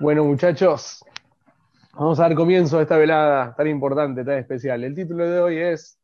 [0.00, 1.04] Bueno, muchachos,
[1.92, 4.82] vamos a dar comienzo a esta velada tan importante, tan especial.
[4.82, 6.00] El título de hoy es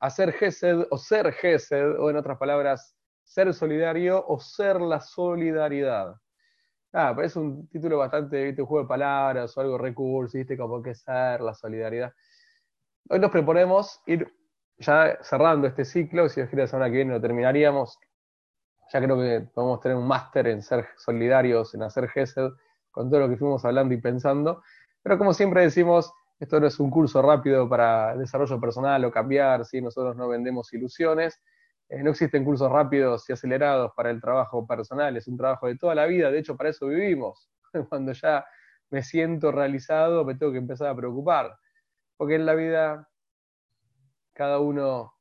[0.00, 6.14] Hacer Gesed o Ser Gesed, o en otras palabras, ser solidario o ser la solidaridad.
[6.94, 8.62] Ah, parece un título bastante, ¿viste?
[8.62, 10.56] Un juego de palabras o algo recurso, ¿viste?
[10.56, 12.14] Como que ser la solidaridad.
[13.10, 14.26] Hoy nos proponemos ir
[14.78, 17.98] ya cerrando este ciclo, si os quiere la semana que viene lo terminaríamos.
[18.90, 22.50] Ya creo que podemos tener un máster en ser solidarios, en hacer GESED,
[22.94, 24.62] con todo lo que fuimos hablando y pensando.
[25.02, 29.64] Pero como siempre decimos, esto no es un curso rápido para desarrollo personal o cambiar,
[29.64, 29.82] ¿sí?
[29.82, 31.40] nosotros no vendemos ilusiones.
[31.88, 35.76] Eh, no existen cursos rápidos y acelerados para el trabajo personal, es un trabajo de
[35.76, 37.50] toda la vida, de hecho para eso vivimos.
[37.90, 38.46] Cuando ya
[38.90, 41.54] me siento realizado, me tengo que empezar a preocupar,
[42.16, 43.08] porque en la vida
[44.32, 45.12] cada uno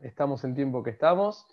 [0.00, 1.46] estamos el tiempo que estamos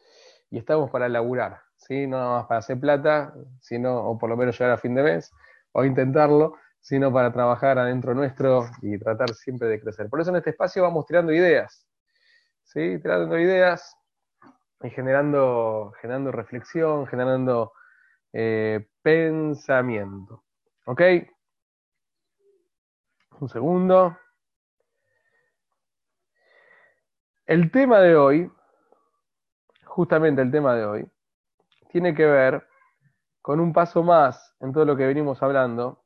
[0.49, 2.07] y estamos para laburar, ¿sí?
[2.07, 5.03] no nada más para hacer plata, sino, o por lo menos llegar a fin de
[5.03, 5.31] mes,
[5.71, 10.09] o intentarlo, sino para trabajar adentro nuestro y tratar siempre de crecer.
[10.09, 11.87] Por eso en este espacio vamos tirando ideas,
[12.63, 12.99] ¿sí?
[13.01, 13.95] tirando ideas
[14.81, 17.73] y generando, generando reflexión, generando
[18.33, 20.43] eh, pensamiento.
[20.85, 21.01] ¿Ok?
[23.39, 24.17] Un segundo.
[27.45, 28.51] El tema de hoy,
[29.83, 31.10] justamente el tema de hoy,
[31.91, 32.65] tiene que ver
[33.41, 36.03] con un paso más en todo lo que venimos hablando,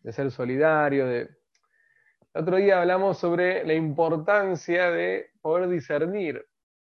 [0.00, 1.30] de ser solidario, de...
[2.34, 6.46] El otro día hablamos sobre la importancia de poder discernir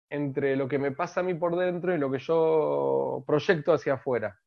[0.10, 3.96] entre lo que me pasa a mí por dentro y lo que yo proyecto hacia
[3.96, 4.40] afuera.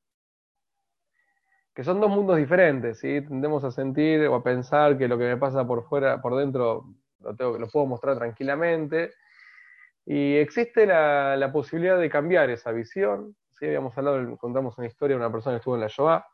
[1.73, 3.21] Que son dos mundos diferentes, ¿sí?
[3.21, 6.87] Tendemos a sentir o a pensar que lo que me pasa por fuera, por dentro,
[7.21, 9.13] lo, tengo, lo puedo mostrar tranquilamente.
[10.13, 13.37] Y existe la, posibilidad de cambiar esa visión.
[13.57, 13.67] ¿sí?
[13.67, 16.27] Habíamos hablado, contamos una historia de una persona que estuvo en la Shoah,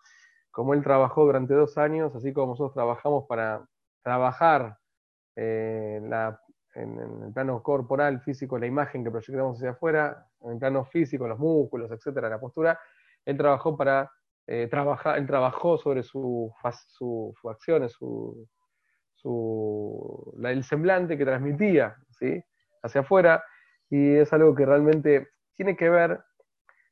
[0.51, 3.67] como él trabajó durante dos años, así como nosotros trabajamos para
[4.03, 4.79] trabajar
[5.37, 6.41] eh, la,
[6.75, 10.87] en, en, el plano corporal, físico, la imagen que proyectamos hacia afuera, en el plano
[10.87, 12.81] físico, los músculos, etcétera, la postura,
[13.27, 14.11] él trabajó para
[14.47, 16.51] eh, trabajar, él trabajó sobre su,
[16.89, 18.49] su, su acciones, su,
[19.13, 22.43] su, la, el semblante que transmitía ¿sí?
[22.83, 23.45] hacia afuera,
[23.91, 26.21] y es algo que realmente tiene que ver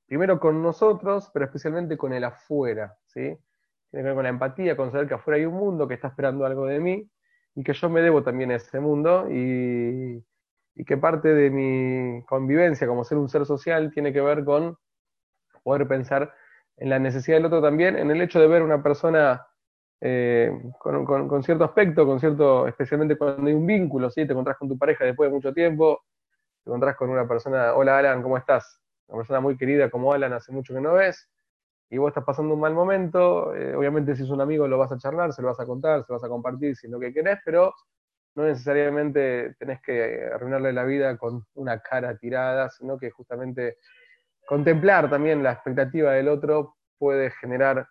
[0.07, 3.37] primero con nosotros, pero especialmente con el afuera, ¿sí?
[3.91, 6.09] Tiene que ver con la empatía, con saber que afuera hay un mundo que está
[6.09, 7.11] esperando algo de mí
[7.55, 10.25] y que yo me debo también a ese mundo y,
[10.75, 14.77] y que parte de mi convivencia como ser un ser social tiene que ver con
[15.63, 16.33] poder pensar
[16.77, 19.47] en la necesidad del otro también, en el hecho de ver una persona
[20.01, 24.27] eh, con, con, con, cierto aspecto, con cierto, especialmente cuando hay un vínculo, ¿sí?
[24.27, 26.03] te encontrás con tu pareja después de mucho tiempo,
[26.65, 28.81] te encontrás con una persona, hola Alan, ¿cómo estás?
[29.09, 31.29] Una persona muy querida como Alan, hace mucho que no ves,
[31.91, 34.91] y vos estás pasando un mal momento, eh, obviamente si es un amigo lo vas
[34.91, 36.99] a charlar, se lo vas a contar, se lo vas a compartir si es lo
[36.99, 37.75] que querés, pero
[38.35, 43.77] no necesariamente tenés que arruinarle la vida con una cara tirada, sino que justamente
[44.47, 47.87] contemplar también la expectativa del otro puede generar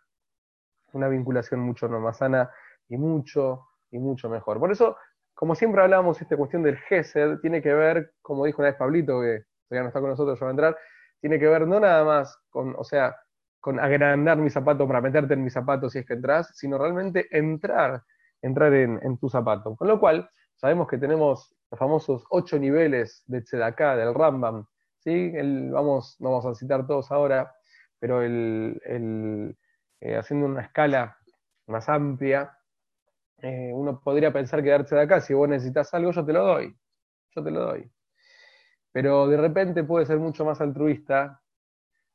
[0.94, 2.50] una vinculación mucho más sana
[2.90, 4.60] y mucho, y mucho mejor.
[4.60, 4.98] Por eso,
[5.44, 9.20] como siempre hablamos, esta cuestión del GESED tiene que ver, como dijo una vez Pablito,
[9.20, 10.78] que ya no está con nosotros, ya va a entrar,
[11.20, 13.14] tiene que ver no nada más con, o sea,
[13.60, 17.28] con agrandar mi zapato para meterte en mi zapato si es que entras, sino realmente
[17.30, 18.04] entrar,
[18.42, 19.76] entrar en, tu zapato.
[19.76, 24.66] Con lo cual, sabemos que tenemos los famosos ocho niveles de Tzedaká, del Rambam,
[25.00, 25.34] ¿sí?
[25.74, 27.54] Vamos, no vamos a citar todos ahora,
[28.00, 29.58] pero el, el
[30.00, 31.18] eh, haciendo una escala
[31.68, 32.58] más amplia,
[33.44, 36.74] eh, uno podría pensar quedarse de acá, si vos necesitas algo, yo te lo doy,
[37.36, 37.92] yo te lo doy.
[38.94, 41.42] Pero de repente puede ser mucho más altruista,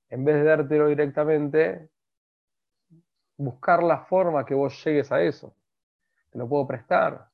[0.09, 1.91] en vez de dártelo directamente,
[3.37, 5.55] buscar la forma que vos llegues a eso.
[6.31, 7.29] Te lo puedo prestar.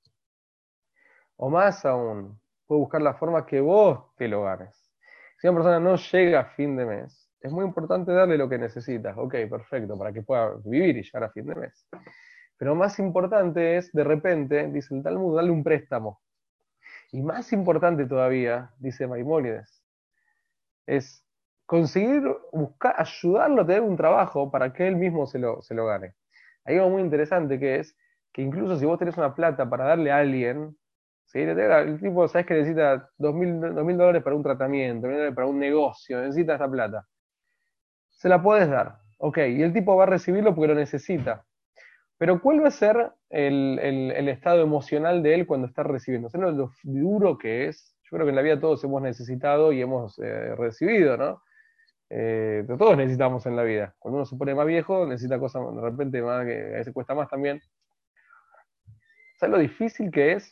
[1.37, 4.91] O más aún, puedo buscar la forma que vos te lo ganes.
[5.39, 8.59] Si una persona no llega a fin de mes, es muy importante darle lo que
[8.59, 9.17] necesitas.
[9.17, 11.87] Ok, perfecto, para que pueda vivir y llegar a fin de mes.
[12.57, 16.21] Pero más importante es, de repente, dice el Talmud, darle un préstamo.
[17.13, 19.83] Y más importante todavía, dice Maimónides,
[20.87, 21.25] es
[21.67, 22.23] conseguir,
[22.53, 26.15] buscar, ayudarlo a tener un trabajo para que él mismo se lo, se lo gane.
[26.65, 27.97] Hay algo muy interesante que es
[28.33, 30.77] que incluso si vos tenés una plata para darle a alguien,
[31.27, 31.41] ¿sí?
[31.41, 36.57] el tipo, sabes que necesita dos mil dólares para un tratamiento, para un negocio, necesita
[36.57, 37.07] esa plata.
[38.11, 41.45] Se la puedes dar, ok, y el tipo va a recibirlo porque lo necesita.
[42.25, 46.31] Pero ¿cuál va a ser el, estado emocional de él cuando está recibiendo?
[46.31, 47.99] ¿Sabes lo duro que es?
[48.05, 51.43] Yo creo que en la vida todos hemos necesitado y hemos eh, recibido, ¿no?
[52.09, 53.95] Eh, todos necesitamos en la vida.
[53.99, 57.15] Cuando uno se pone más viejo, necesita cosas de repente más que a veces cuesta
[57.15, 57.61] más también.
[59.39, 60.51] ¿Sabes lo difícil que es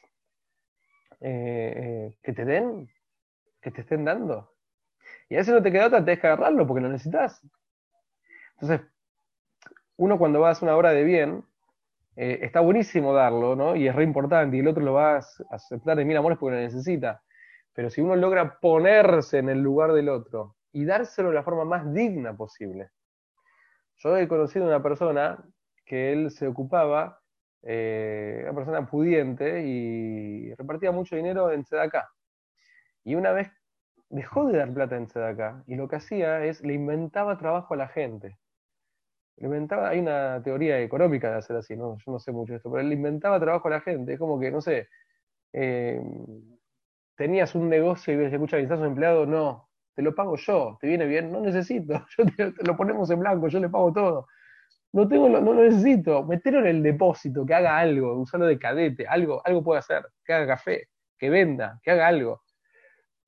[1.20, 2.86] eh, que te den,
[3.62, 4.52] que te estén dando?
[5.30, 7.40] Y a veces no te queda otra, te deja agarrarlo porque lo necesitas.
[8.60, 8.86] Entonces,
[9.96, 11.46] uno cuando va a hacer una obra de bien,
[12.16, 13.74] eh, está buenísimo darlo, ¿no?
[13.74, 15.20] Y es re importante, y el otro lo va a
[15.50, 17.22] aceptar de mil amores porque lo necesita.
[17.72, 21.64] Pero si uno logra ponerse en el lugar del otro y dárselo de la forma
[21.64, 22.90] más digna posible.
[23.96, 25.42] Yo he conocido una persona
[25.86, 27.20] que él se ocupaba,
[27.62, 32.10] eh, una persona pudiente, y repartía mucho dinero en Sedacá.
[33.04, 33.50] Y una vez
[34.10, 37.76] dejó de dar plata en Sedacá, y lo que hacía es, le inventaba trabajo a
[37.76, 38.38] la gente
[39.44, 41.96] hay una teoría económica de hacer así, ¿no?
[41.98, 44.38] Yo no sé mucho de esto, pero él inventaba trabajo a la gente, es como
[44.38, 44.88] que, no sé,
[45.52, 46.00] eh,
[47.16, 50.86] tenías un negocio y ves, escucha, necesitas un empleado, no, te lo pago yo, te
[50.86, 54.26] viene bien, no necesito, yo te, lo ponemos en blanco, yo le pago todo.
[54.92, 59.06] No tengo, no lo necesito, meterlo en el depósito, que haga algo, usarlo de cadete,
[59.06, 62.42] algo, algo puede hacer, que haga café, que venda, que haga algo.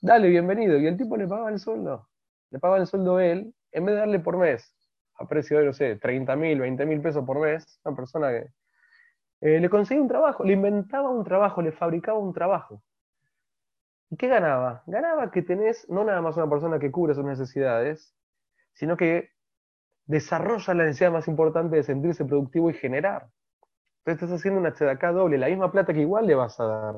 [0.01, 0.79] Dale, bienvenido.
[0.79, 2.07] Y el tipo le pagaba el sueldo.
[2.51, 4.75] Le pagaba el sueldo él, en vez de darle por mes
[5.17, 8.47] a precio de, no sé, 30 mil, 20 mil pesos por mes, una persona que
[9.41, 12.83] eh, le conseguía un trabajo, le inventaba un trabajo, le fabricaba un trabajo.
[14.11, 14.83] ¿Y qué ganaba?
[14.87, 18.15] Ganaba que tenés no nada más una persona que cubre sus necesidades,
[18.73, 19.31] sino que
[20.07, 23.29] desarrolla la necesidad más importante de sentirse productivo y generar.
[23.99, 26.95] Entonces estás haciendo una acá doble, la misma plata que igual le vas a dar,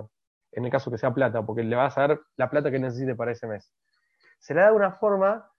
[0.53, 3.15] en el caso que sea plata, porque le vas a dar la plata que necesite
[3.15, 3.73] para ese mes.
[4.39, 5.51] Se le da de una forma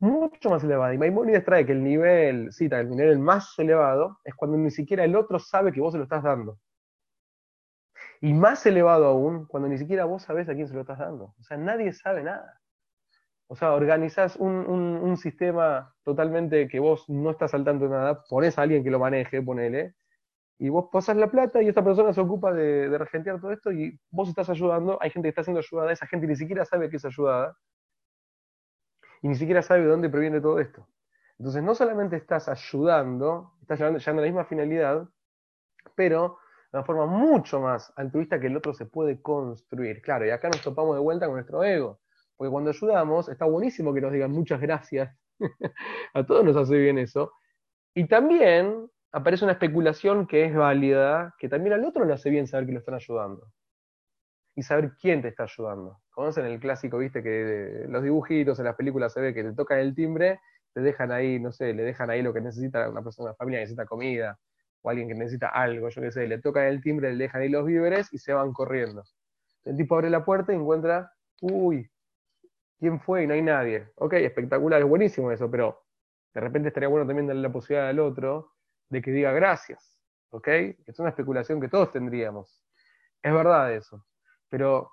[0.00, 0.94] mucho más elevada.
[0.94, 5.04] Y Maimonides trae que el nivel, cita, el nivel más elevado es cuando ni siquiera
[5.04, 6.58] el otro sabe que vos se lo estás dando.
[8.22, 11.34] Y más elevado aún, cuando ni siquiera vos sabés a quién se lo estás dando.
[11.38, 12.60] O sea, nadie sabe nada.
[13.46, 18.84] O sea, organizás un, sistema totalmente que vos no estás saltando nada, pones a alguien
[18.84, 19.94] que lo maneje, ponele,
[20.58, 23.72] y vos pasás la plata y esta persona se ocupa de, de regentear todo esto
[23.72, 26.88] y vos estás ayudando, hay gente que está siendo ayudada, esa gente ni siquiera sabe
[26.90, 27.56] que es ayudada,
[29.22, 30.86] y ni siquiera sabe de dónde proviene todo esto.
[31.38, 35.08] Entonces, no solamente estás ayudando, estás llevando, a la misma finalidad,
[35.94, 36.38] pero
[36.72, 40.02] de una forma mucho más altruista que el otro se puede construir.
[40.02, 42.00] Claro, y acá nos topamos de vuelta con nuestro ego.
[42.36, 45.14] Porque cuando ayudamos, está buenísimo que nos digan muchas gracias.
[46.14, 47.32] a todos nos hace bien eso.
[47.94, 52.46] Y también aparece una especulación que es válida, que también al otro le hace bien
[52.46, 53.50] saber que lo están ayudando
[54.54, 55.98] y saber quién te está ayudando.
[56.20, 59.78] Conocen el clásico, viste, que los dibujitos en las películas se ve que te tocan
[59.78, 60.38] el timbre,
[60.74, 63.58] te dejan ahí, no sé, le dejan ahí lo que necesita una persona, una familia
[63.58, 64.38] que necesita comida,
[64.82, 67.48] o alguien que necesita algo, yo qué sé, le tocan el timbre, le dejan ahí
[67.48, 69.02] los víveres y se van corriendo.
[69.64, 71.90] El tipo abre la puerta y encuentra, uy,
[72.78, 73.24] ¿quién fue?
[73.24, 73.88] Y no hay nadie.
[73.94, 75.80] Ok, espectacular, es buenísimo eso, pero
[76.34, 78.52] de repente estaría bueno también darle la posibilidad al otro
[78.90, 79.98] de que diga gracias.
[80.28, 80.48] ¿Ok?
[80.86, 82.62] Es una especulación que todos tendríamos.
[83.22, 84.04] Es verdad eso
[84.50, 84.90] pero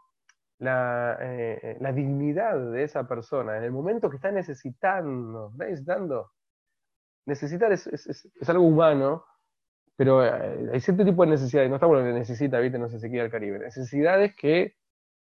[0.59, 6.31] eh, eh, la, dignidad de esa persona en el momento que está necesitando, está necesitando,
[7.27, 9.24] necesitar es, algo humano,
[9.95, 13.00] pero eh, hay cierto tipo de necesidades, no está bueno que necesita, viste, no sé
[13.00, 14.74] si quiere el Caribe, necesidades que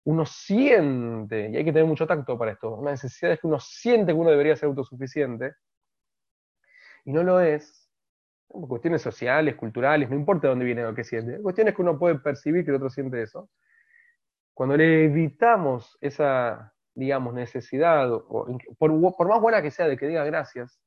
[0.04, 4.12] uno siente, y hay que tener mucho tacto para esto, una necesidad que uno siente
[4.12, 5.54] que uno debería ser autosuficiente,
[7.04, 7.90] y no lo es,
[8.46, 12.20] cuestiones sociales, culturales, no importa de dónde viene lo que siente, cuestiones que uno puede
[12.20, 13.50] percibir que el otro siente eso,
[14.54, 18.08] cuando le evitamos esa, digamos, necesidad,
[18.78, 20.80] por, más buena que sea de que diga gracias,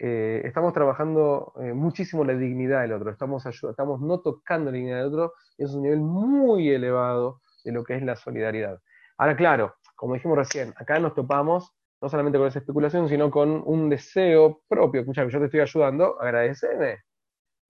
[0.00, 4.98] eh, estamos trabajando eh, muchísimo la dignidad del otro, estamos, estamos no tocando la dignidad
[4.98, 8.80] del otro, es un nivel muy elevado de lo que es la solidaridad.
[9.16, 13.62] Ahora, claro, como dijimos recién, acá nos topamos no solamente con esa especulación, sino con
[13.66, 15.00] un deseo propio.
[15.00, 16.98] Escucha, yo te estoy ayudando, agradeceme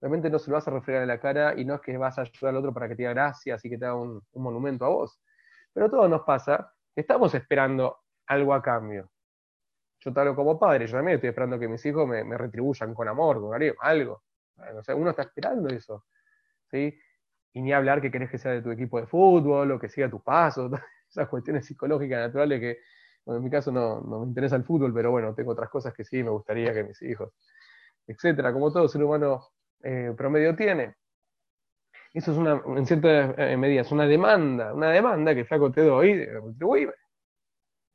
[0.01, 2.17] realmente no se lo vas a refregar en la cara y no es que vas
[2.17, 4.85] a ayudar al otro para que te diga gracias y que te haga un, monumento
[4.85, 5.19] a vos.
[5.73, 9.11] Pero todo nos pasa, estamos esperando algo a cambio.
[9.99, 13.07] Yo te hablo como padre, yo también estoy esperando que mis hijos me, retribuyan con
[13.07, 14.23] amor, con algo.
[14.95, 16.05] uno está esperando eso.
[16.71, 16.97] ¿sí?
[17.53, 20.09] Y ni hablar que querés que sea de tu equipo de fútbol o que siga
[20.09, 20.71] tus pasos,
[21.09, 22.77] esas cuestiones psicológicas naturales que,
[23.25, 26.05] en mi caso no, no me interesa el fútbol, pero bueno, tengo otras cosas que
[26.05, 27.33] sí me gustaría que mis hijos,
[28.07, 28.53] etcétera.
[28.53, 29.49] Como todo ser humano
[29.83, 30.95] eh, promedio tiene.
[32.13, 35.81] Eso es una, en cierta eh, medida, es una demanda, una demanda que flaco te
[35.81, 36.93] doy, retribuime.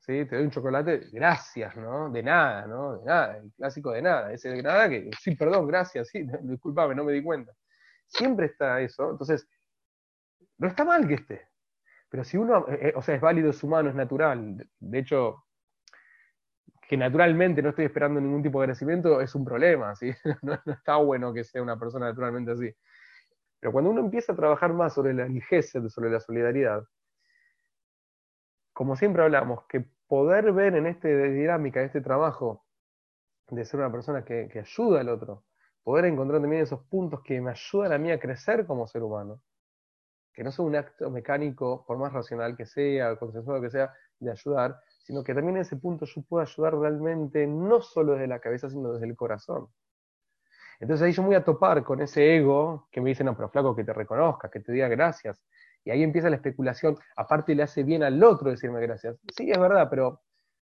[0.00, 0.24] ¿Sí?
[0.26, 2.10] Te doy un chocolate, gracias, ¿no?
[2.10, 2.98] De nada, ¿no?
[2.98, 4.32] De nada, el clásico de nada.
[4.32, 7.52] Ese de nada que, sí, perdón, gracias, sí, disculpame, no me di cuenta.
[8.06, 9.48] Siempre está eso, entonces,
[10.58, 11.48] no está mal que esté.
[12.10, 14.68] Pero si uno, eh, o sea, es válido, es humano, es natural.
[14.78, 15.43] De hecho,
[16.88, 20.10] que naturalmente no estoy esperando ningún tipo de agradecimiento, es un problema, ¿sí?
[20.42, 22.74] no, está bueno que sea una persona naturalmente así.
[23.60, 26.84] Pero cuando uno empieza a trabajar más sobre el gesed, sobre la solidaridad,
[28.72, 32.66] como siempre hablamos, que poder ver en esta dinámica, en este trabajo,
[33.48, 35.44] de ser una persona que, que ayuda al otro,
[35.82, 39.40] poder encontrar también esos puntos que me ayudan a mí a crecer como ser humano,
[40.32, 44.30] que no son un acto mecánico, por más racional que sea, consensuado que sea, de
[44.30, 48.40] ayudar, sino que también en ese punto yo puedo ayudar realmente no solo desde la
[48.40, 49.68] cabeza, sino desde el corazón.
[50.80, 53.50] Entonces ahí yo me voy a topar con ese ego que me dice, no, pero
[53.50, 55.42] flaco, que te reconozca, que te diga gracias.
[55.84, 56.96] Y ahí empieza la especulación.
[57.16, 59.16] Aparte le hace bien al otro decirme gracias.
[59.36, 60.22] Sí, es verdad, pero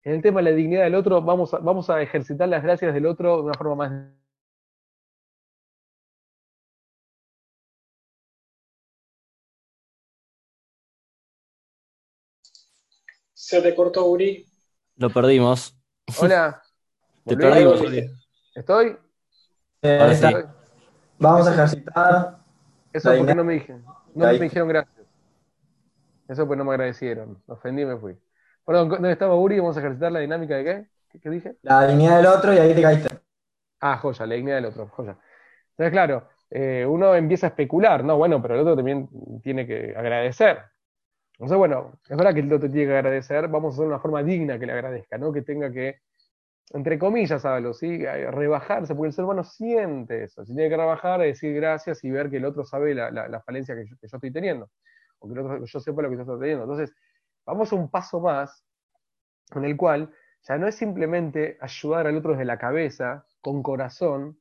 [0.05, 3.07] en el tema de la dignidad del otro, vamos vamos a ejercitar las gracias del
[3.07, 3.93] otro de una forma más
[13.51, 14.47] Se te cortó, Uri.
[14.95, 15.77] Lo perdimos.
[16.21, 16.63] Hola.
[17.27, 17.83] Te perdimos,
[18.55, 18.97] ¿Estoy?
[19.83, 20.45] Eh,
[21.19, 22.39] Vamos a ejercitar.
[22.93, 23.85] Eso porque no me dijeron.
[24.15, 25.05] No me dijeron gracias.
[26.29, 27.43] Eso pues no me agradecieron.
[27.45, 28.17] Me ofendí y me fui.
[28.65, 29.59] Perdón, ¿dónde estaba Uri?
[29.59, 31.19] Vamos a ejercitar la dinámica de qué?
[31.21, 31.57] ¿Qué, dije?
[31.63, 33.09] La dignidad del otro y ahí te caíste.
[33.81, 35.19] Ah, joya, la dignidad del otro, joya.
[35.71, 38.17] Entonces, claro, eh, uno empieza a especular, ¿no?
[38.17, 39.09] Bueno, pero el otro también
[39.43, 40.71] tiene que agradecer.
[41.41, 44.23] Entonces, bueno, es verdad que el otro tiene que agradecer, vamos a hacer una forma
[44.23, 45.33] digna que le agradezca, ¿no?
[45.33, 46.01] Que tenga que,
[46.75, 48.05] entre comillas, hágalo, ¿sí?
[48.05, 50.45] Rebajarse, porque el ser humano siente eso.
[50.45, 53.87] Si tiene que rebajar, decir gracias y ver que el otro sabe la, falencia que
[53.87, 54.69] yo, estoy teniendo,
[55.19, 56.65] o que el otro, yo sepa lo que yo estoy teniendo.
[56.65, 56.95] Entonces,
[57.47, 58.63] vamos a un paso más
[59.55, 60.13] en el cual
[60.47, 64.39] ya no es simplemente ayudar al otro desde la cabeza, con corazón,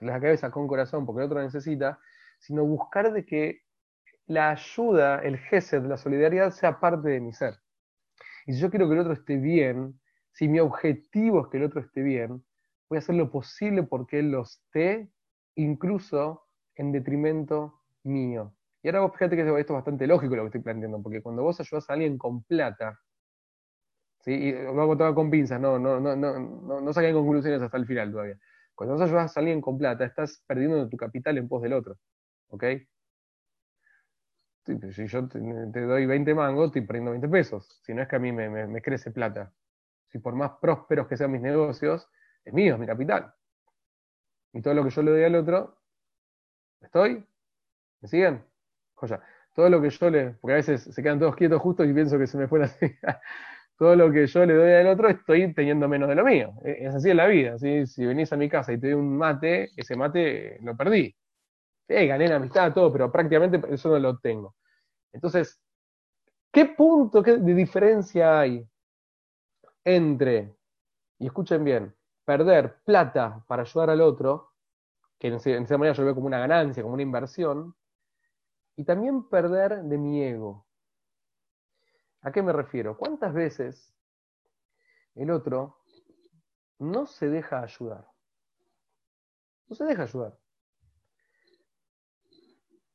[0.00, 1.98] la cabeza con corazón, porque el otro necesita,
[2.38, 3.67] sino buscar de que
[4.28, 7.54] la ayuda, el gesed, la solidaridad sea parte de mi ser.
[8.46, 9.98] Y si yo quiero que el otro esté bien,
[10.32, 12.44] si mi objetivo es que el otro esté bien,
[12.88, 15.10] voy a hacer lo posible porque él lo esté,
[15.54, 16.44] incluso
[16.76, 18.54] en detrimento mío.
[18.82, 21.42] Y ahora vos fíjate que esto es bastante lógico lo que estoy planteando, porque cuando
[21.42, 23.00] vos ayudas a alguien con plata,
[24.20, 24.32] ¿sí?
[24.32, 27.78] y lo hago todo con pinzas, no, no, no, no, no, no saquen conclusiones hasta
[27.78, 28.38] el final todavía.
[28.74, 31.96] Cuando vos ayudas a alguien con plata, estás perdiendo tu capital en pos del otro.
[32.48, 32.64] ¿Ok?
[34.92, 37.80] Si yo te, doy 20 mangos, estoy perdiendo 20 pesos.
[37.82, 39.52] Si no es que a mí me, crece plata.
[40.08, 42.08] Si por más prósperos que sean mis negocios,
[42.44, 43.32] es mío, es mi capital.
[44.52, 45.78] Y todo lo que yo le doy al otro,
[46.80, 47.24] ¿estoy?
[48.00, 48.44] ¿Me siguen?
[48.94, 49.22] Joya.
[49.54, 50.30] Todo lo que yo le.
[50.40, 52.70] Porque a veces se quedan todos quietos justo y pienso que se me fue la
[53.78, 56.52] todo lo que yo le doy al otro, estoy teniendo menos de lo mío.
[56.64, 57.58] E, es así en la vida.
[57.58, 61.14] Si venís a mi casa y te doy un mate, ese mate lo perdí.
[61.88, 64.54] Sí, gané la amistad, todo, pero prácticamente eso no lo tengo.
[65.12, 65.58] Entonces,
[66.52, 68.68] ¿qué punto de diferencia hay
[69.84, 70.54] entre,
[71.18, 71.94] y escuchen bien,
[72.26, 74.52] perder plata para ayudar al otro,
[75.18, 77.74] que en esa manera yo veo como una ganancia, como una inversión,
[78.76, 80.66] y también perder de mi ego?
[82.20, 82.98] ¿A qué me refiero?
[82.98, 83.94] ¿Cuántas veces
[85.14, 85.78] el otro
[86.78, 88.06] no se deja ayudar?
[89.68, 90.38] No se deja ayudar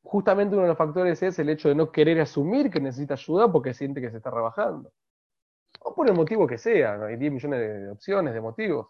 [0.03, 3.51] justamente uno de los factores es el hecho de no querer asumir que necesita ayuda
[3.51, 4.91] porque siente que se está rebajando.
[5.79, 8.87] O por el motivo que sea, hay 10 millones de opciones, de motivos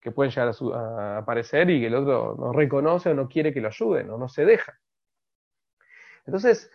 [0.00, 3.60] que pueden llegar a, aparecer y que el otro no reconoce o no quiere que
[3.60, 4.78] lo ayuden o no se deja.
[6.26, 6.70] Entonces,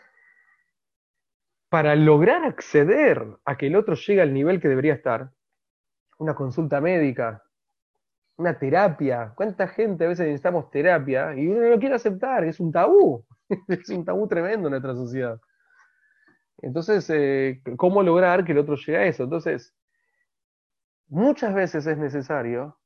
[1.69, 5.31] para lograr acceder a que el otro llegue al nivel que debería estar,
[6.17, 7.43] una consulta médica,
[8.41, 12.43] una terapia, ¿cuánta gente a veces necesitamos terapia y uno no lo quiere aceptar?
[12.43, 13.25] Es un tabú.
[13.67, 15.39] es un tabú tremendo en nuestra sociedad.
[16.57, 19.23] Entonces, eh, ¿cómo lograr que el otro llegue a eso?
[19.23, 19.73] Entonces,
[21.07, 22.77] muchas veces es necesario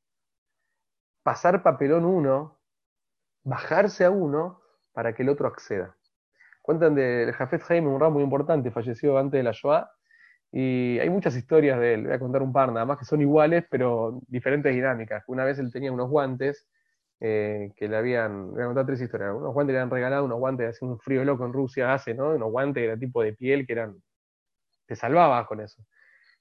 [1.24, 2.60] pasar papelón uno,
[3.44, 4.62] bajarse a uno,
[4.94, 5.96] para que el otro acceda.
[6.62, 9.92] Cuentan del Jafet Jaime, un ramo muy importante, falleció antes de la Shoah,
[10.52, 13.22] y hay muchas historias de él, voy a contar un par nada más, que son
[13.22, 15.24] iguales, pero diferentes dinámicas.
[15.28, 16.68] Una vez él tenía unos guantes
[17.20, 20.40] eh, que le habían, voy a contar tres historias, unos guantes le habían regalado, unos
[20.40, 22.32] guantes, hace un frío loco en Rusia hace, ¿no?
[22.36, 23.96] Unos guantes que eran tipo de piel que eran,
[24.88, 25.84] te salvabas con eso.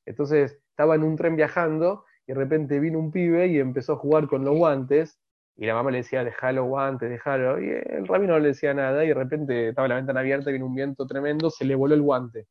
[0.06, 3.96] Entonces estaba en un tren viajando y de repente vino un pibe y empezó a
[3.96, 5.20] jugar con los guantes
[5.56, 9.04] y la mamá le decía, dejalo guantes, dejalo, y el rabino no le decía nada
[9.04, 12.02] y de repente estaba la ventana abierta, vino un viento tremendo, se le voló el
[12.02, 12.46] guante.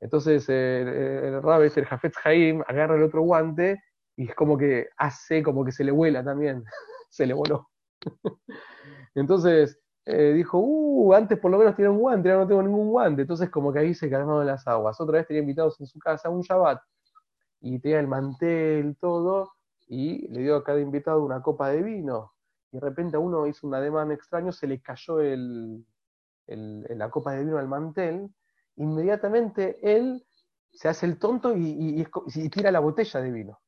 [0.00, 3.82] Entonces eh, el rabbi, el Jafet Jaim, agarra el otro guante
[4.16, 6.64] y es como que hace como que se le vuela también.
[7.10, 7.68] se le voló.
[9.14, 12.88] Entonces eh, dijo, uh, antes por lo menos tenía un guante, ahora no tengo ningún
[12.90, 13.22] guante.
[13.22, 15.00] Entonces como que ahí se calmaron las aguas.
[15.00, 16.80] Otra vez tenía invitados en su casa un Shabbat.
[17.60, 19.52] y tenía el mantel, todo,
[19.88, 22.32] y le dio a cada invitado una copa de vino.
[22.72, 25.84] Y de repente a uno hizo un ademán extraño, se le cayó el,
[26.48, 28.30] el- la copa de vino al mantel,
[28.76, 30.24] inmediatamente él
[30.72, 32.06] se hace el tonto y,
[32.50, 33.60] tira la botella de vino.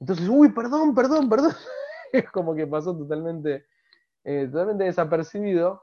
[0.00, 1.52] Entonces, uy, perdón, perdón, perdón.
[2.12, 3.66] Es como que pasó totalmente,
[4.24, 5.82] eh, totalmente desapercibido.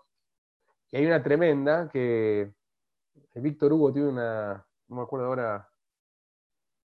[0.91, 2.51] Y hay una tremenda que
[3.35, 5.69] Víctor Hugo tiene una, no me acuerdo ahora,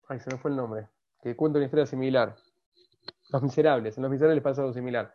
[0.07, 0.87] ay, se me fue el nombre,
[1.21, 2.35] que cuenta una historia similar.
[3.29, 5.13] Los Miserables, en Los Miserables pasa algo similar.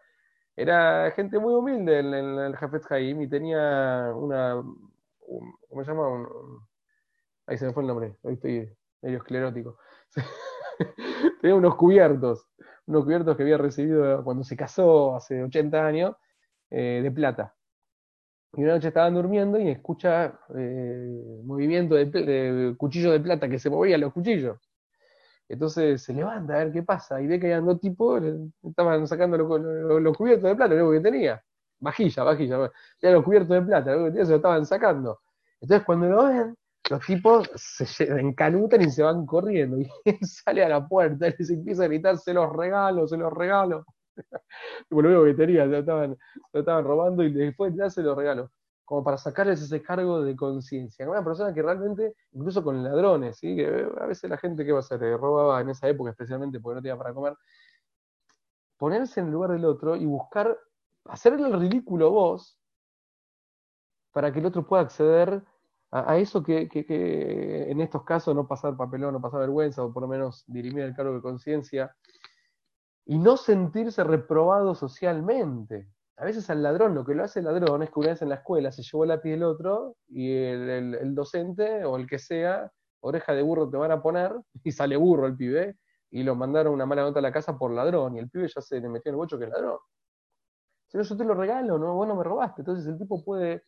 [0.54, 4.62] Era gente muy humilde en, en el Jafet Haim y tenía una,
[5.68, 6.28] ¿cómo se llama?
[7.46, 8.72] Ahí se me fue el nombre, hoy estoy
[9.02, 9.78] medio esclerótico.
[11.40, 12.48] tenía unos cubiertos,
[12.86, 16.16] unos cubiertos que había recibido cuando se casó hace 80 años,
[16.70, 17.54] eh, de plata.
[18.54, 23.58] Y una noche estaban durmiendo y escucha eh, movimiento de, de cuchillo de plata que
[23.58, 24.58] se movían los cuchillos.
[25.48, 29.06] Entonces se levanta a ver qué pasa y ve que habían dos tipos, le- estaban
[29.08, 31.42] sacando los, los- cubiertos de plata, lo que tenía.
[31.82, 32.70] Vajilla, vajilla.
[33.00, 35.20] Tenían los cubiertos de plata, se lo estaban sacando.
[35.60, 36.56] Entonces cuando lo ven,
[36.88, 39.78] los tipos se encanutan y se van corriendo.
[40.04, 43.16] Y él sale a la puerta y les empieza a gritar, se los regalo, se
[43.16, 43.84] los regalo.
[44.88, 47.90] Tipo, lo único que tenía, se lo estaban, se lo estaban robando y después ya
[47.90, 48.50] se los regalo.
[48.84, 51.08] Como para sacarles ese cargo de conciencia.
[51.08, 53.56] Una persona que realmente, incluso con ladrones, ¿sí?
[53.56, 56.10] que eh, a veces la gente que va a hacer, Eh, robaba en esa época
[56.10, 57.34] especialmente porque no tenía para comer,
[58.76, 60.56] ponerse en el lugar del otro y buscar
[61.04, 62.59] hacerle el ridículo vos
[64.12, 65.42] para que el otro pueda acceder
[65.90, 66.68] a, eso que,
[67.71, 70.94] en estos casos no pasar papelón, no pasar vergüenza, o por lo menos dirimir el
[70.94, 71.94] cargo de conciencia,
[73.04, 75.88] y no sentirse reprobado socialmente.
[76.16, 78.28] A veces al ladrón, lo que lo hace el ladrón es que una vez en
[78.30, 82.06] la escuela se llevó el lápiz del otro y el, el- el docente o el
[82.06, 84.32] que sea, oreja de burro te van a poner,
[84.64, 85.76] y sale burro el pibe,
[86.11, 88.61] y lo mandaron una mala nota a la casa por ladrón, y el pibe ya
[88.62, 89.78] se le metió en el bocho que es ladrón.
[90.92, 92.62] Si no, yo te lo regalo, no, vos no me robaste.
[92.62, 93.64] Entonces el tipo puede,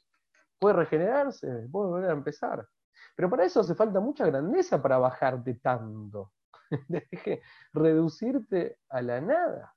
[0.61, 2.69] puede regenerarse, puede volver a empezar.
[3.17, 6.33] Pero para eso hace falta mucha grandeza para bajarte tanto.
[6.89, 7.43] Deje
[7.75, 9.75] reducirte a la nada.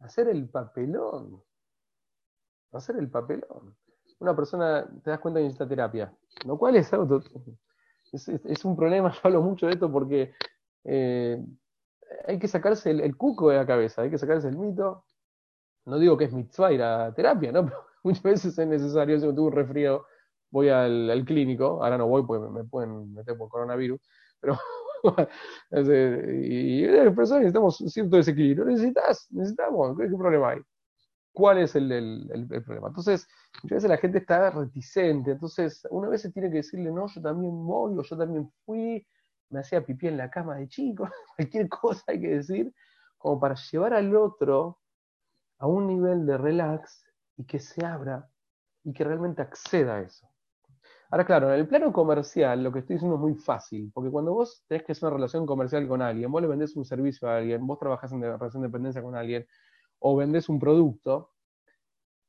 [0.00, 1.42] Hacer el papelón.
[2.72, 3.76] Hacer el papelón.
[4.18, 6.12] Una persona, te das cuenta que necesita terapia.
[6.46, 7.20] Lo cual es algo.
[7.20, 7.40] to-
[8.12, 10.34] Es, un problema, yo hablo mucho de esto porque
[10.84, 11.44] eh,
[12.26, 15.04] hay que sacarse el cuco de la cabeza, hay que sacarse el mito.
[15.86, 16.80] No digo que es mitzvah ir
[17.14, 17.64] terapia, ¿no?
[17.66, 19.18] Pero muchas veces es necesario.
[19.18, 20.06] Si tuve un resfrío,
[20.50, 21.82] voy al, clínico.
[21.82, 24.00] Ahora no voy porque me, me pueden meter por coronavirus.
[24.40, 24.58] Pero
[25.72, 28.64] y, y las personas necesitamos cierto desequilibrio.
[28.64, 29.96] Necesitas, necesitamos.
[29.98, 30.60] ¿Qué, qué problema hay?
[31.34, 32.88] ¿Cuál es el problema?
[32.88, 33.26] Entonces,
[33.62, 35.32] muchas veces la gente está reticente.
[35.32, 39.04] Entonces, una vez se tiene que decirle, no, yo también voy, o yo también fui,
[39.50, 42.72] me hacía pipí en la cama de chico, cualquier cosa hay que decir,
[43.18, 44.78] como para llevar al otro
[45.58, 47.04] a un nivel de relax
[47.36, 48.28] y que se abra
[48.84, 50.28] y que realmente acceda a eso.
[51.10, 54.32] Ahora, claro, en el plano comercial lo que estoy diciendo es muy fácil, porque cuando
[54.32, 57.36] vos tenés que hacer una relación comercial con alguien, vos le vendés un servicio a
[57.36, 59.46] alguien, vos trabajás en relación de dependencia con alguien,
[60.00, 61.30] o vendés un producto,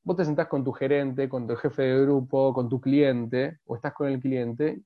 [0.04, 3.74] vos te sentás con tu gerente, con tu jefe de grupo, con tu cliente, o
[3.74, 4.82] estás con el cliente,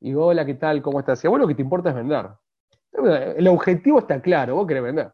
[0.00, 0.82] y hola, ¿qué tal?
[0.82, 1.22] ¿Cómo estás?
[1.22, 2.30] Y a vos lo que te importa es vender.
[3.36, 5.12] El objetivo está claro, vos querés vender.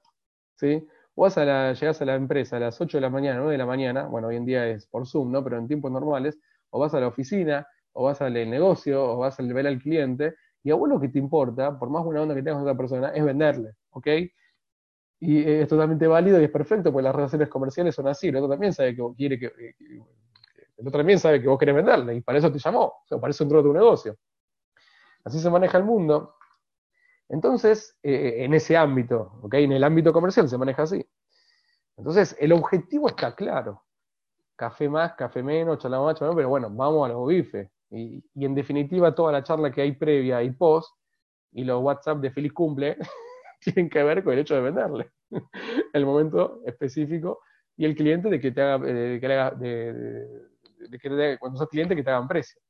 [0.54, 0.86] ¿sí?
[1.16, 3.58] Vos a la, llegás a la empresa a las 8 de la mañana, 9 de
[3.58, 5.42] la mañana, bueno, hoy en día es por Zoom, ¿no?
[5.42, 6.38] Pero en tiempos normales,
[6.70, 10.34] o vas a la oficina, o vas al negocio, o vas a ver al cliente,
[10.62, 12.76] y a vos lo que te importa, por más buena onda que tengas con otra
[12.76, 14.06] persona, es venderle, ¿ok?
[15.20, 18.36] Y eh, es totalmente válido y es perfecto, porque las relaciones comerciales son así, el
[18.36, 19.74] otro también sabe que vos quiere que- que-
[20.78, 23.18] el otro también sabe que vos querés venderle, y para eso te llamó, o sea,
[23.18, 24.16] para eso entró a tu negocio.
[25.24, 26.36] Así se maneja el mundo.
[27.28, 29.54] Entonces, eh, en ese ámbito, ¿ok?
[29.54, 31.04] En el ámbito comercial se maneja así.
[31.96, 33.82] Entonces, el objetivo está claro.
[34.56, 37.70] Café más, café menos, charla más, menos, pero bueno, vamos a los bifes.
[37.90, 40.94] Y, y en definitiva, toda la charla que hay previa y post,
[41.52, 42.96] y los WhatsApp de feliz cumple,
[43.60, 45.10] tienen que ver con el hecho de venderle.
[45.92, 47.40] el momento específico
[47.76, 51.96] y el cliente de que te haga, de que le haga- de- cuando sos cliente
[51.96, 52.60] que te hagan precio.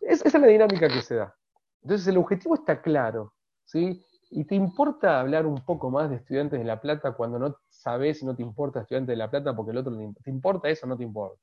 [0.00, 1.34] Es- esa es la dinámica que se da.
[1.82, 3.32] Entonces el objetivo está claro,
[3.64, 4.02] ¿sí?
[4.30, 8.22] ¿Y te importa hablar un poco más de estudiantes de La Plata cuando no sabes
[8.22, 10.86] y no te importa estudiantes de La Plata porque el otro imp- te importa eso
[10.86, 11.40] no te importa?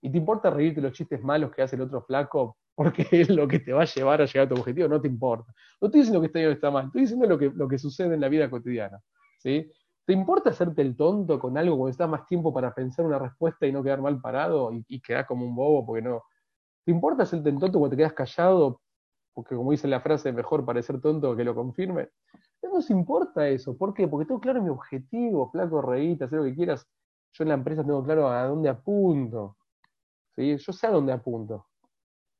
[0.00, 3.48] ¿Y te importa reírte los chistes malos que hace el otro flaco porque es lo
[3.48, 4.88] que te va a llevar a llegar a tu objetivo?
[4.88, 5.52] No te importa.
[5.80, 8.14] No estoy diciendo que está bien está mal, estoy diciendo lo que, lo que sucede
[8.14, 9.00] en la vida cotidiana,
[9.38, 9.70] ¿sí?
[10.04, 13.66] ¿Te importa hacerte el tonto con algo cuando estás más tiempo para pensar una respuesta
[13.66, 16.22] y no quedar mal parado y, y quedar como un bobo porque no?
[16.84, 18.80] ¿Te importa hacerte el tonto cuando te quedas callado
[19.38, 22.08] porque como dice la frase, mejor parecer tonto que lo confirme.
[22.60, 23.78] No nos importa eso.
[23.78, 24.08] ¿Por qué?
[24.08, 26.84] Porque tengo claro mi objetivo, flaco, reíta, hacer lo que quieras.
[27.34, 29.56] Yo en la empresa tengo claro a dónde apunto.
[30.34, 30.56] ¿sí?
[30.56, 31.68] Yo sé a dónde apunto.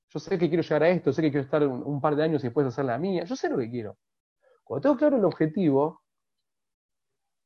[0.09, 2.43] Yo sé que quiero llegar a esto, sé que quiero estar un, par de años
[2.43, 3.23] y después hacer la mía.
[3.23, 3.97] Yo sé lo que quiero.
[4.65, 6.03] Cuando tengo claro el objetivo,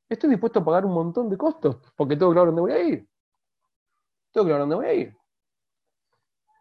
[0.08, 3.06] estoy dispuesto a pagar un montón de costos porque tengo claro dónde voy a ir.
[4.32, 5.16] Tengo claro dónde voy a ir.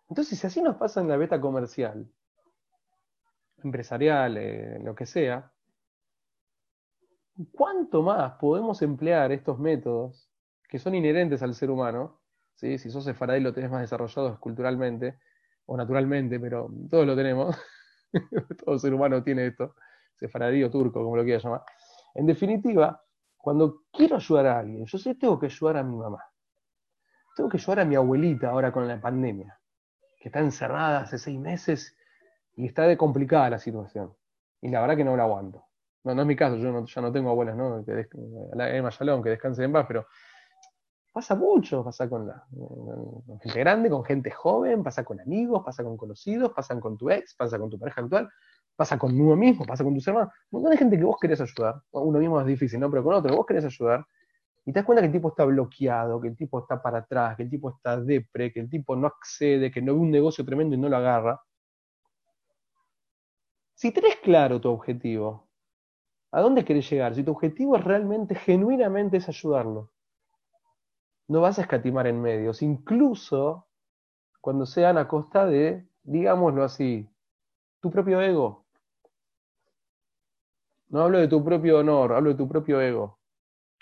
[0.09, 2.05] Entonces, si así nos pasa en la beta comercial,
[3.67, 5.51] empresarial, eh, lo que sea,
[7.51, 10.29] ¿cuánto más podemos emplear estos métodos
[10.69, 12.21] que son inherentes al ser humano?
[12.55, 12.77] ¿sí?
[12.77, 15.19] Si sos sefaradí lo tenés más desarrollado culturalmente
[15.65, 17.55] o naturalmente, pero todos lo tenemos.
[18.65, 19.75] Todo ser humano tiene esto,
[20.17, 21.61] sefaradí o turco, como lo quieras llamar.
[22.13, 23.01] En definitiva,
[23.37, 26.21] cuando quiero ayudar a alguien, yo sé tengo que ayudar a mi mamá.
[27.35, 29.57] Tengo que ayudar a mi abuelita ahora con la pandemia,
[30.19, 31.95] que está encerrada hace seis meses
[32.61, 34.13] y está de complicada la situación.
[34.61, 35.65] Y la verdad que no la aguanto.
[36.03, 37.83] No, no es mi caso, yo ya no tengo abuelas, ¿no?
[37.83, 38.07] Que
[38.53, 40.05] la Emma Shalom, que descanse en paz, pero
[41.11, 42.45] pasa mucho, pasa con, la,
[43.41, 47.33] gente grande, con gente joven, pasa con amigos, pasa con conocidos, pasa con tu ex,
[47.35, 48.29] pasa con tu pareja actual,
[48.75, 50.31] pasa con uno mismo, pasa con tus hermanos.
[50.51, 52.91] Un montón de gente que vos querés ayudar, uno mismo es difícil, ¿no?
[52.91, 54.05] Pero con otro, vos querés ayudar,
[54.65, 57.35] y te das cuenta que el tipo está bloqueado, que el tipo está para atrás,
[57.35, 60.45] que el tipo está depre, que el tipo no accede, que no ve un negocio
[60.45, 61.41] tremendo y no lo agarra.
[63.81, 65.47] Si tenés claro tu objetivo,
[66.31, 67.15] ¿a dónde querés llegar?
[67.15, 69.89] Si tu objetivo es realmente, genuinamente es ayudarlo,
[71.27, 73.65] no vas a escatimar en medios, incluso
[74.39, 77.09] cuando sean a costa de, digámoslo así,
[77.79, 78.67] tu propio ego.
[80.89, 83.17] No hablo de tu propio honor, hablo de tu propio ego,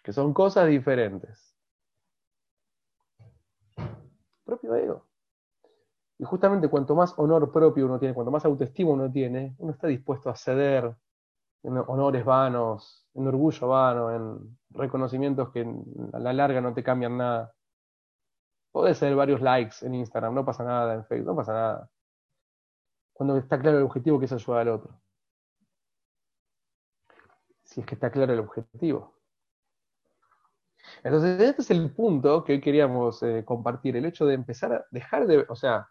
[0.01, 1.57] que son cosas diferentes.
[4.45, 5.08] Propio ego.
[6.19, 9.87] Y justamente cuanto más honor propio uno tiene, cuanto más autoestima uno tiene, uno está
[9.87, 10.93] dispuesto a ceder
[11.63, 15.61] en honores vanos, en orgullo vano, en reconocimientos que
[16.13, 17.53] a la larga no te cambian nada.
[18.71, 21.89] Podés ser varios likes en Instagram, no pasa nada, en Facebook, no pasa nada.
[23.13, 25.01] Cuando está claro el objetivo que es ayudar al otro.
[27.63, 29.15] Si es que está claro el objetivo.
[31.03, 34.85] Entonces, este es el punto que hoy queríamos eh, compartir, el hecho de empezar a
[34.91, 35.87] dejar de, o sea,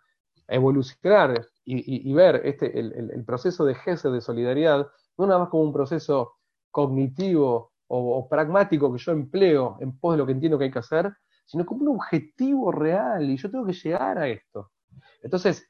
[0.49, 5.73] evolucionar y, ver este, el, proceso de GESE de solidaridad, no nada más como un
[5.73, 6.37] proceso
[6.71, 10.79] cognitivo o, pragmático que yo empleo en pos de lo que entiendo que hay que
[10.79, 11.13] hacer,
[11.45, 14.71] sino como un objetivo real y yo tengo que llegar a esto.
[15.23, 15.69] Entonces,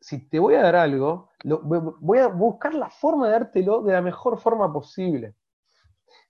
[0.00, 4.02] si te voy a dar algo, voy a buscar la forma de dártelo de la
[4.02, 5.34] mejor forma posible.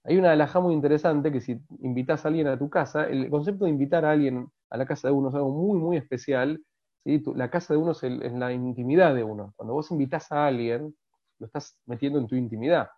[0.05, 3.65] Hay una alhaja muy interesante que si invitas a alguien a tu casa, el concepto
[3.65, 6.63] de invitar a alguien a la casa de uno es algo muy, muy especial.
[7.05, 9.53] La casa de uno es, la intimidad de uno.
[9.57, 10.95] Cuando vos invitas a alguien,
[11.39, 12.89] lo estás metiendo en tu intimidad.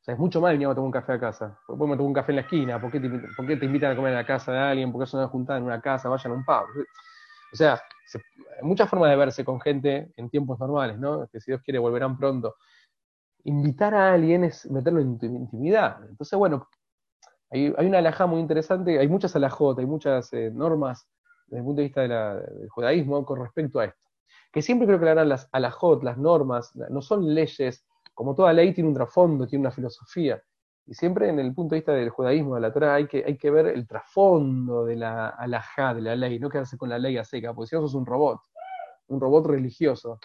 [0.00, 1.58] O sea, es mucho más venir a tomar un café a casa.
[1.66, 2.80] ¿Por qué me tomo un café en la esquina?
[2.80, 4.92] ¿Por qué, te, por qué te invitan a comer en la casa de alguien?
[4.92, 6.08] ¿Por qué son una juntada en una casa?
[6.08, 6.64] Vayan a un pub.
[7.52, 8.20] O sea, se-
[8.62, 11.26] muchas formas de verse con gente en tiempos normales, ¿no?
[11.28, 12.54] Que si Dios quiere volverán pronto.
[13.44, 15.98] Invitar a alguien es meterlo en tu intimidad.
[16.08, 16.68] Entonces, bueno,
[17.50, 21.08] hay, hay una alajá muy interesante, hay muchas alajot, hay muchas eh, normas
[21.46, 24.00] desde el punto de vista del judaísmo con respecto a esto.
[24.52, 28.72] Que siempre creo que la- las alajot, las normas, no son leyes, como toda ley
[28.72, 30.42] tiene un trasfondo, tiene una filosofía.
[30.86, 33.36] Y siempre en el punto de vista del judaísmo, de la Torah, hay que, hay
[33.36, 37.18] que ver el trasfondo de la alajá, de la ley, no quedarse con la ley
[37.18, 38.40] a seca, porque si no sos un robot,
[39.08, 40.20] un robot religioso,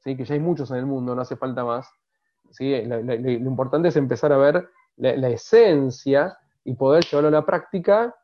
[0.00, 0.16] ¿sí?
[0.16, 1.88] que ya hay muchos en el mundo, no hace falta más.
[2.50, 2.82] ¿sí?
[2.84, 8.14] Lo importante es empezar a ver la, la esencia y poder llevarlo a la práctica.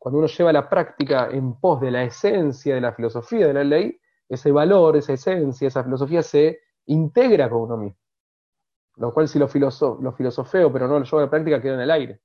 [0.00, 3.62] Cuando uno lleva la práctica en pos de la esencia de la filosofía de la
[3.62, 7.98] ley, ese valor, esa esencia, esa filosofía se integra con uno mismo.
[8.96, 11.74] Lo cual si lo, filoso lo filosofeo pero no lo llevo a la práctica queda
[11.74, 12.22] en el aire.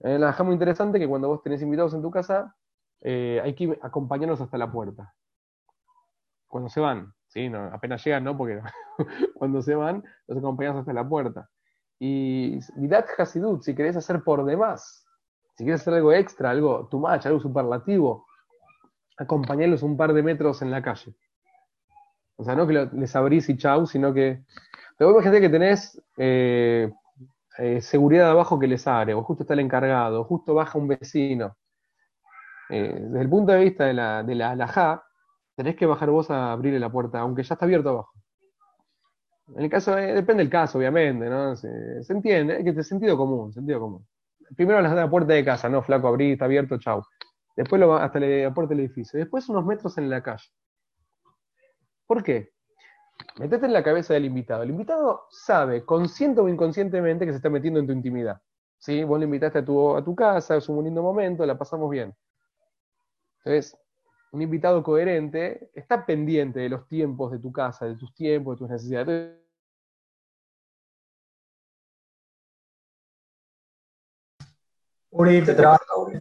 [0.00, 2.54] Eh, la muy interesante que cuando vos tenés invitados en tu casa,
[3.00, 5.14] eh, hay que acompañarlos hasta la puerta.
[6.46, 7.48] Cuando se van, ¿sí?
[7.48, 8.36] No, apenas llegan, ¿no?
[8.36, 8.60] Porque
[9.34, 11.48] cuando se van, los acompañas hasta la puerta.
[11.98, 15.07] Y Midat Hasidut, si querés hacer por demás,
[15.58, 18.26] si quieres hacer algo extra, algo too much, algo superlativo,
[19.16, 21.16] acompañarlos un par de metros en la calle.
[22.36, 24.44] O sea, no que les abrís y chau, sino que.
[24.96, 26.92] Pero imagínate que tenés eh,
[27.58, 30.86] eh, seguridad abajo que les abre, o justo está el encargado, o justo baja un
[30.86, 31.56] vecino.
[32.70, 35.02] Eh, desde el punto de vista de la, de la alajá,
[35.56, 38.12] tenés que bajar vos a abrirle la puerta, aunque ya está abierto abajo.
[39.56, 41.56] En el caso, eh, depende del caso, obviamente, ¿no?
[41.56, 44.06] Se, se entiende, es que es sentido común, sentido común.
[44.56, 45.82] Primero de la puerta de casa, ¿no?
[45.82, 47.02] Flaco, abrí, está abierto, chau.
[47.56, 49.18] Después lo, va- hasta la puerta del edificio.
[49.18, 50.44] Después unos metros en la calle.
[52.06, 52.50] ¿Por qué?
[53.38, 54.62] Metete en la cabeza del invitado.
[54.62, 58.40] El invitado sabe, consciente o inconscientemente, que se está metiendo en tu intimidad.
[58.78, 59.02] ¿Sí?
[59.04, 62.14] Vos le invitaste a tu, a tu casa, es un lindo momento, la pasamos bien.
[63.44, 63.76] Entonces,
[64.30, 68.58] un invitado coherente está pendiente de los tiempos de tu casa, de tus tiempos, de
[68.58, 69.36] tus necesidades.
[75.10, 76.20] Uri, te trabas, Uri.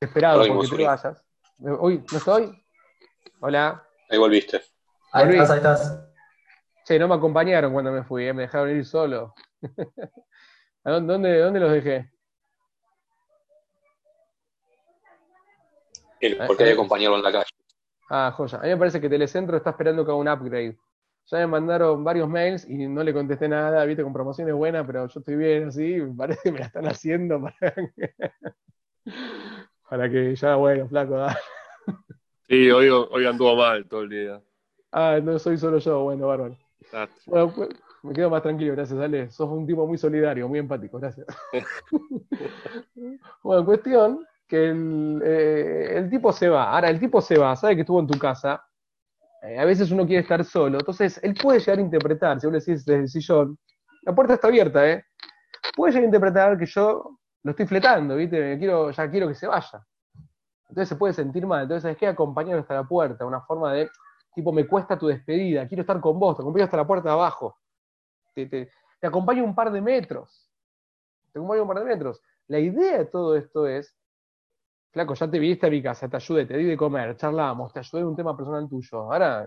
[0.00, 0.84] Esperado porque te Uri.
[0.84, 1.24] vayas.
[1.58, 2.62] Uy, ¿no estoy?
[3.40, 3.82] Hola.
[4.10, 4.62] Ahí volviste.
[5.12, 5.34] Ahí Uri.
[5.38, 6.02] estás, ahí estás.
[6.84, 9.34] Che, no me acompañaron cuando me fui, eh, me dejaron ir solo.
[10.84, 12.12] ¿A dónde, dónde, dónde los dejé?
[16.20, 16.66] Él, Eh, porque eh.
[16.66, 17.50] hay que acompañarlo en la calle.
[18.08, 18.58] Ah, joya.
[18.58, 20.78] A mí me parece que Telecentro está esperando que haga un upgrade.
[21.26, 25.08] Ya me mandaron varios mails y no le contesté nada, viste, con promociones buenas, pero
[25.08, 28.14] yo estoy bien así, me parece que me la están haciendo para que,
[29.88, 31.36] para que ya, bueno, flaco, da.
[32.48, 34.40] Sí, hoy, hoy anduvo mal todo el día.
[34.92, 36.56] Ah, no soy solo yo, bueno, bárbaro.
[36.92, 37.70] Ah, Bueno, pues,
[38.02, 39.28] me quedo más tranquilo, gracias, Ale.
[39.30, 41.26] Sos un tipo muy solidario, muy empático, gracias.
[43.42, 46.70] bueno, cuestión que el, eh, el tipo se va.
[46.70, 48.64] Ahora, el tipo se va, sabe que estuvo en tu casa.
[49.46, 50.78] Eh, a veces uno quiere estar solo.
[50.78, 53.58] Entonces, él puede llegar a interpretar, si vos le decís desde el sillón,
[54.02, 55.04] la puerta está abierta, ¿eh?
[55.74, 58.58] Puede llegar a interpretar que yo lo estoy fletando, ¿viste?
[58.58, 59.86] Quiero, ya quiero que se vaya.
[60.68, 61.62] Entonces se puede sentir mal.
[61.62, 62.08] Entonces, ¿sabes qué?
[62.08, 63.88] Acompañarlo hasta la puerta, una forma de,
[64.34, 67.14] tipo, me cuesta tu despedida, quiero estar con vos, te acompaño hasta la puerta de
[67.14, 67.56] abajo.
[68.34, 68.68] Te
[69.06, 70.50] acompaño un par de metros.
[71.32, 72.20] Te acompaño un par de metros.
[72.48, 73.96] La idea de todo esto es,
[74.96, 77.80] flaco, ya te viniste a mi casa, te ayudé, te di de comer, charlamos, te
[77.80, 79.12] ayudé en un tema personal tuyo.
[79.12, 79.46] Ahora,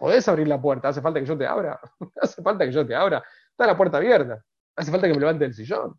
[0.00, 1.78] podés abrir la puerta, hace falta que yo te abra,
[2.20, 4.42] hace falta que yo te abra, está la puerta abierta,
[4.74, 5.94] hace falta que me levante del sillón.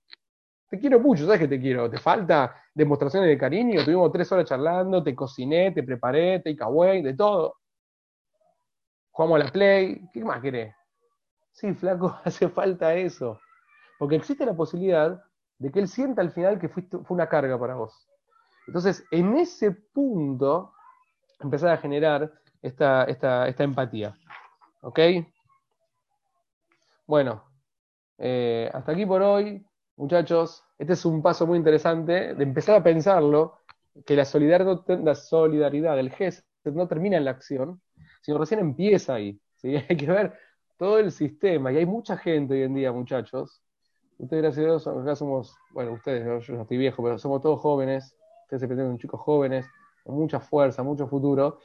[0.69, 1.89] Te quiero mucho, ¿sabes que te quiero?
[1.89, 3.85] ¿Te falta demostraciones de cariño?
[3.85, 7.55] Tuvimos tres horas charlando, te cociné, te preparé, te away, de todo.
[9.11, 10.75] Jugamos a la play, ¿qué más querés?
[11.53, 13.39] Sí, flaco, hace falta eso.
[13.97, 15.23] Porque existe la posibilidad
[15.57, 18.09] de que él sienta al final que fuiste- fue una carga para vos.
[18.67, 20.73] Entonces, en ese punto,
[21.39, 23.06] empezar a generar esta,
[23.60, 24.15] empatía.
[24.82, 24.99] ¿Ok?
[27.06, 27.43] Bueno,
[28.17, 29.65] eh, hasta aquí por hoy,
[29.97, 30.63] muchachos.
[30.78, 33.60] Este es un paso muy interesante de empezar a pensarlo,
[34.06, 37.82] que la solidaridad, la solidaridad del GES no termina en la acción,
[38.21, 39.39] sino recién empieza ahí.
[39.56, 39.75] ¿sí?
[39.89, 40.34] Hay que ver
[40.78, 43.62] todo el sistema, y hay mucha gente hoy en día, muchachos.
[44.17, 47.62] Ustedes, gracias a Dios, acá somos, bueno, ustedes, yo no estoy viejo, pero somos todos
[47.62, 48.13] jóvenes.
[48.45, 49.65] Ustedes se presentan chicos jóvenes,
[50.03, 51.58] con mucha fuerza, mucho futuro.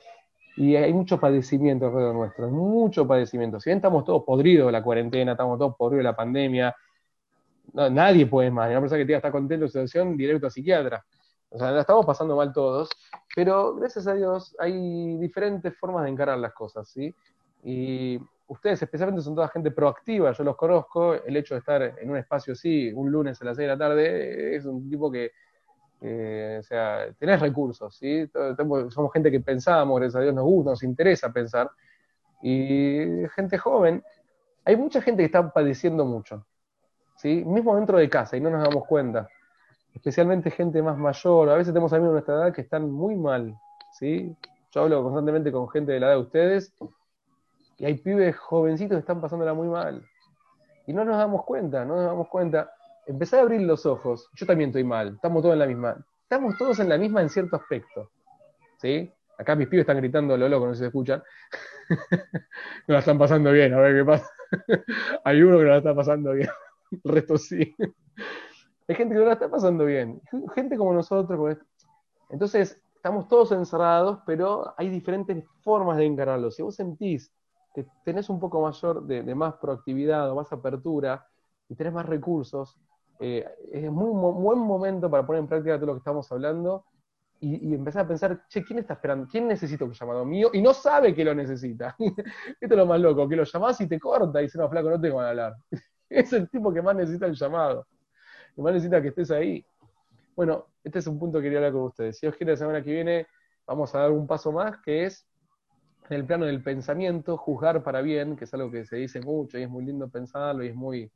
[0.56, 3.60] Y hay mucho padecimiento alrededor nuestro, mucho padecimiento.
[3.60, 6.74] Si bien estamos todos podridos de la cuarentena, estamos todos podridos de la pandemia,
[7.74, 8.70] nadie puede más.
[8.70, 11.04] Una persona que te diga está contento de su situación, directo a psiquiatra.
[11.50, 12.88] O sea, la estamos pasando mal todos,
[13.34, 17.14] pero gracias a Dios hay diferentes formas de encarar las cosas, ¿sí?
[17.62, 22.10] Y ustedes especialmente son toda gente proactiva, yo los conozco, el hecho de estar en
[22.10, 25.32] un espacio así, un lunes a las 6 de la tarde, es un tipo que,
[26.00, 28.28] eh, o sea, tenés recursos, ¿sí?
[28.56, 31.70] Tenemos- Somos gente que pensamos, gracias a Dios nos gusta, nos interesa pensar,
[32.42, 34.02] y gente joven,
[34.64, 36.46] hay mucha gente que está padeciendo mucho,
[37.16, 37.44] ¿sí?
[37.44, 39.28] Mismo dentro de casa, y no nos damos cuenta
[39.92, 43.54] especialmente gente más mayor, a veces tenemos amigos de nuestra edad que están muy mal,
[43.92, 44.34] ¿sí?
[44.70, 46.72] Yo hablo constantemente con gente de la edad de ustedes,
[47.76, 50.04] y hay pibes jovencitos que están pasándola muy mal.
[50.86, 52.70] Y no nos damos cuenta, no nos damos cuenta.
[53.06, 56.56] Empezar a abrir los ojos, yo también estoy mal, estamos todos en la misma, estamos
[56.58, 58.10] todos en la misma en cierto aspecto,
[58.78, 59.12] ¿sí?
[59.40, 61.22] Acá mis pibes están gritando lo loco, no se escuchan.
[62.86, 64.30] no la están pasando bien, a ver qué pasa.
[65.24, 66.50] hay uno que no la está pasando bien,
[67.04, 67.74] el resto sí.
[68.86, 70.20] Hay gente que no la está pasando bien.
[70.54, 71.56] Gente como nosotros.
[72.28, 76.50] Entonces, estamos todos encerrados, pero hay diferentes formas de encararlo.
[76.50, 77.32] Si vos sentís
[77.74, 81.26] que tenés un poco mayor de, de más proactividad o más apertura
[81.68, 82.78] y tenés más recursos,
[83.20, 86.84] eh, es muy mo- buen momento para poner en práctica todo lo que estamos hablando
[87.42, 89.26] y, empezar a pensar, che, ¿quién está esperando?
[89.26, 90.50] ¿Quién necesita un llamado mío?
[90.52, 91.96] Y no sabe que lo necesita.
[92.60, 94.90] Esto es lo más loco, que lo llamás y te corta y dice, no, flaco,
[94.90, 95.56] no tengo ganas de hablar.
[96.10, 97.86] es el tipo que más necesita el llamado
[98.54, 99.64] que más necesita que estés ahí.
[100.34, 102.18] Bueno, este es un punto que quería hablar con ustedes.
[102.18, 103.26] Si Dios quiere, la semana que viene
[103.66, 105.26] vamos a dar un paso más, que es
[106.08, 109.58] en el plano del pensamiento, juzgar para bien, que es algo que se dice mucho
[109.58, 111.10] y es muy lindo pensarlo y es muy,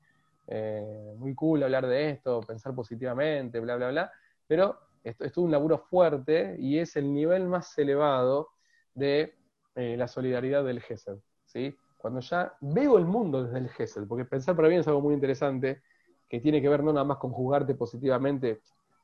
[0.47, 4.13] eh, muy cool hablar de esto, pensar positivamente, bla, bla, bla.
[4.47, 8.51] Pero esto es un laburo fuerte y es el nivel más elevado
[8.95, 9.35] de
[9.75, 11.21] eh, la solidaridad del GESEL.
[11.45, 11.77] ¿sí?
[11.99, 15.15] Cuando ya veo el mundo desde el GESEL, porque pensar para bien es algo muy
[15.15, 15.83] interesante
[16.29, 18.61] que tiene que ver no nada más con juzgarte positivamente,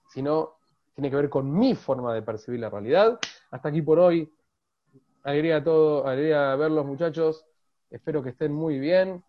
[0.08, 0.56] sino
[0.94, 3.18] tiene que ver con mi forma de percibir la realidad.
[3.50, 4.32] Hasta aquí por hoy.
[5.22, 7.46] Alegría a todo, alegría verlos muchachos.
[7.90, 9.22] Espero que estén muy bien.